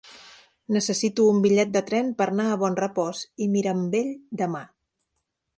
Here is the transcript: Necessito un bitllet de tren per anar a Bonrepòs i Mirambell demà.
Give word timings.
Necessito 0.77 1.25
un 1.33 1.41
bitllet 1.43 1.75
de 1.75 1.83
tren 1.91 2.09
per 2.21 2.29
anar 2.31 2.47
a 2.53 2.57
Bonrepòs 2.63 3.21
i 3.47 3.51
Mirambell 3.57 4.11
demà. 4.45 4.65